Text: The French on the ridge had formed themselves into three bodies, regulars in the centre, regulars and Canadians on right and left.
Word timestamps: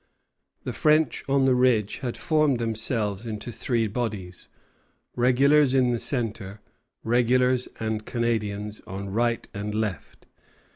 The 0.63 0.73
French 0.73 1.23
on 1.29 1.45
the 1.45 1.53
ridge 1.53 1.97
had 1.99 2.17
formed 2.17 2.57
themselves 2.57 3.27
into 3.27 3.51
three 3.51 3.85
bodies, 3.85 4.47
regulars 5.15 5.75
in 5.75 5.91
the 5.91 5.99
centre, 5.99 6.59
regulars 7.03 7.67
and 7.79 8.03
Canadians 8.03 8.81
on 8.87 9.09
right 9.11 9.47
and 9.53 9.75
left. 9.75 10.25